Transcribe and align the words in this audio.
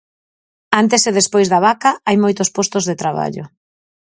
Antes 0.81 1.01
e 1.09 1.11
despois 1.19 1.47
da 1.49 1.63
vaca, 1.67 1.91
hai 2.07 2.17
moitos 2.23 2.49
postos 2.55 2.83
de 2.89 2.95
traballo. 3.01 3.45